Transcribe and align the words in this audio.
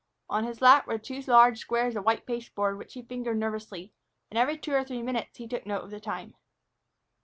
On 0.31 0.45
his 0.45 0.63
lap 0.63 0.87
were 0.87 0.97
two 0.97 1.21
large 1.27 1.59
squares 1.59 1.95
of 1.95 2.05
white 2.05 2.25
pasteboard 2.25 2.79
which 2.79 2.93
he 2.95 3.03
fingered 3.03 3.37
nervously, 3.37 3.93
and 4.31 4.37
every 4.39 4.57
two 4.57 4.73
or 4.73 4.83
three 4.83 5.03
minutes 5.03 5.37
he 5.37 5.47
took 5.47 5.67
note 5.67 5.83
of 5.83 5.91
the 5.91 5.99
time. 5.99 6.33